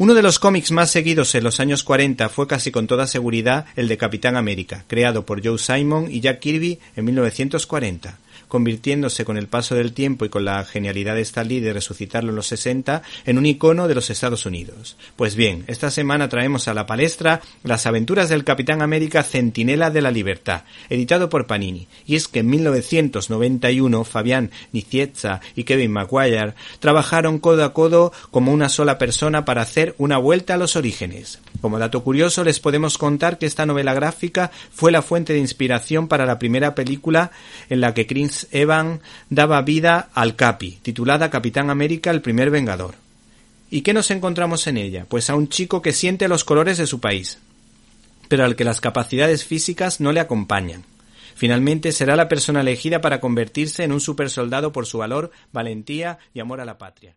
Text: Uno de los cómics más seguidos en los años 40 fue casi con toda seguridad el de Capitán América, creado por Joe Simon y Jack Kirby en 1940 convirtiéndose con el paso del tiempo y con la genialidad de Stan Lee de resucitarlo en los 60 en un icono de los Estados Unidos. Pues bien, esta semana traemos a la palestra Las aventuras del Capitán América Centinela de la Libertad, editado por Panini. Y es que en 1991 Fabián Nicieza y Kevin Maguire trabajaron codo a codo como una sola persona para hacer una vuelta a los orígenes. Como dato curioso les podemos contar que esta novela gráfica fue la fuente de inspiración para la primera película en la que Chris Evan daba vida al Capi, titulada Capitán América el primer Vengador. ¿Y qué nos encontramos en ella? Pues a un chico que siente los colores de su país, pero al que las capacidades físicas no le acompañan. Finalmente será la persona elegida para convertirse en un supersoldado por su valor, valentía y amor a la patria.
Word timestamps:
Uno 0.00 0.14
de 0.14 0.22
los 0.22 0.38
cómics 0.38 0.70
más 0.70 0.90
seguidos 0.90 1.34
en 1.34 1.44
los 1.44 1.60
años 1.60 1.84
40 1.84 2.30
fue 2.30 2.46
casi 2.46 2.70
con 2.70 2.86
toda 2.86 3.06
seguridad 3.06 3.66
el 3.76 3.86
de 3.86 3.98
Capitán 3.98 4.34
América, 4.34 4.86
creado 4.86 5.26
por 5.26 5.46
Joe 5.46 5.58
Simon 5.58 6.10
y 6.10 6.20
Jack 6.20 6.40
Kirby 6.40 6.78
en 6.96 7.04
1940 7.04 8.18
convirtiéndose 8.50 9.24
con 9.24 9.38
el 9.38 9.46
paso 9.46 9.74
del 9.74 9.94
tiempo 9.94 10.26
y 10.26 10.28
con 10.28 10.44
la 10.44 10.62
genialidad 10.64 11.14
de 11.14 11.22
Stan 11.22 11.48
Lee 11.48 11.60
de 11.60 11.72
resucitarlo 11.72 12.30
en 12.30 12.36
los 12.36 12.48
60 12.48 13.02
en 13.24 13.38
un 13.38 13.46
icono 13.46 13.88
de 13.88 13.94
los 13.94 14.10
Estados 14.10 14.44
Unidos. 14.44 14.96
Pues 15.16 15.36
bien, 15.36 15.64
esta 15.68 15.90
semana 15.90 16.28
traemos 16.28 16.68
a 16.68 16.74
la 16.74 16.84
palestra 16.84 17.40
Las 17.62 17.86
aventuras 17.86 18.28
del 18.28 18.44
Capitán 18.44 18.82
América 18.82 19.22
Centinela 19.22 19.90
de 19.90 20.02
la 20.02 20.10
Libertad, 20.10 20.64
editado 20.90 21.28
por 21.28 21.46
Panini. 21.46 21.86
Y 22.06 22.16
es 22.16 22.28
que 22.28 22.40
en 22.40 22.50
1991 22.50 24.04
Fabián 24.04 24.50
Nicieza 24.72 25.40
y 25.54 25.64
Kevin 25.64 25.92
Maguire 25.92 26.54
trabajaron 26.80 27.38
codo 27.38 27.64
a 27.64 27.72
codo 27.72 28.12
como 28.32 28.52
una 28.52 28.68
sola 28.68 28.98
persona 28.98 29.44
para 29.44 29.62
hacer 29.62 29.89
una 29.98 30.18
vuelta 30.18 30.54
a 30.54 30.56
los 30.56 30.76
orígenes. 30.76 31.40
Como 31.60 31.78
dato 31.78 32.02
curioso 32.02 32.44
les 32.44 32.60
podemos 32.60 32.98
contar 32.98 33.38
que 33.38 33.46
esta 33.46 33.66
novela 33.66 33.94
gráfica 33.94 34.50
fue 34.72 34.92
la 34.92 35.02
fuente 35.02 35.32
de 35.32 35.38
inspiración 35.38 36.08
para 36.08 36.26
la 36.26 36.38
primera 36.38 36.74
película 36.74 37.30
en 37.68 37.80
la 37.80 37.94
que 37.94 38.06
Chris 38.06 38.48
Evan 38.50 39.00
daba 39.28 39.62
vida 39.62 40.10
al 40.14 40.36
Capi, 40.36 40.78
titulada 40.82 41.30
Capitán 41.30 41.70
América 41.70 42.10
el 42.10 42.22
primer 42.22 42.50
Vengador. 42.50 42.94
¿Y 43.70 43.82
qué 43.82 43.92
nos 43.92 44.10
encontramos 44.10 44.66
en 44.66 44.76
ella? 44.76 45.06
Pues 45.08 45.30
a 45.30 45.36
un 45.36 45.48
chico 45.48 45.80
que 45.82 45.92
siente 45.92 46.28
los 46.28 46.44
colores 46.44 46.78
de 46.78 46.86
su 46.86 47.00
país, 47.00 47.38
pero 48.28 48.44
al 48.44 48.56
que 48.56 48.64
las 48.64 48.80
capacidades 48.80 49.44
físicas 49.44 50.00
no 50.00 50.12
le 50.12 50.20
acompañan. 50.20 50.84
Finalmente 51.36 51.92
será 51.92 52.16
la 52.16 52.28
persona 52.28 52.60
elegida 52.60 53.00
para 53.00 53.20
convertirse 53.20 53.84
en 53.84 53.92
un 53.92 54.00
supersoldado 54.00 54.72
por 54.72 54.86
su 54.86 54.98
valor, 54.98 55.30
valentía 55.52 56.18
y 56.34 56.40
amor 56.40 56.60
a 56.60 56.64
la 56.64 56.78
patria. 56.78 57.16